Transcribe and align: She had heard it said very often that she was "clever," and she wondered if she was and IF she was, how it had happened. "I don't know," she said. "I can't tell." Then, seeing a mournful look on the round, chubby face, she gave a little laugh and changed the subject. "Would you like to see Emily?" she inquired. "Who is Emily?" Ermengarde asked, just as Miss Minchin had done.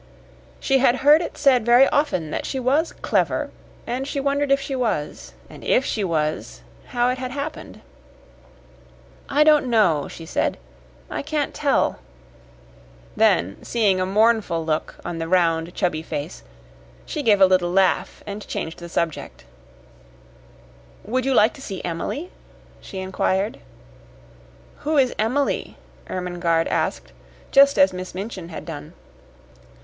She 0.59 0.79
had 0.79 0.95
heard 1.05 1.21
it 1.21 1.37
said 1.37 1.63
very 1.63 1.87
often 1.89 2.31
that 2.31 2.47
she 2.47 2.59
was 2.59 2.91
"clever," 3.03 3.51
and 3.85 4.07
she 4.07 4.19
wondered 4.19 4.51
if 4.51 4.59
she 4.59 4.75
was 4.75 5.35
and 5.47 5.63
IF 5.63 5.85
she 5.85 6.03
was, 6.03 6.61
how 6.87 7.09
it 7.09 7.19
had 7.19 7.29
happened. 7.29 7.81
"I 9.29 9.43
don't 9.43 9.67
know," 9.67 10.07
she 10.07 10.25
said. 10.25 10.57
"I 11.11 11.21
can't 11.21 11.53
tell." 11.53 11.99
Then, 13.15 13.61
seeing 13.63 14.01
a 14.01 14.07
mournful 14.07 14.65
look 14.65 14.95
on 15.05 15.19
the 15.19 15.27
round, 15.27 15.75
chubby 15.75 16.01
face, 16.01 16.41
she 17.05 17.21
gave 17.21 17.39
a 17.39 17.45
little 17.45 17.69
laugh 17.69 18.23
and 18.25 18.47
changed 18.47 18.79
the 18.79 18.89
subject. 18.89 19.45
"Would 21.03 21.25
you 21.25 21.35
like 21.35 21.53
to 21.53 21.61
see 21.61 21.83
Emily?" 21.83 22.31
she 22.79 22.97
inquired. 22.97 23.59
"Who 24.77 24.97
is 24.97 25.13
Emily?" 25.19 25.77
Ermengarde 26.09 26.69
asked, 26.71 27.11
just 27.51 27.77
as 27.77 27.93
Miss 27.93 28.15
Minchin 28.15 28.49
had 28.49 28.65
done. 28.65 28.93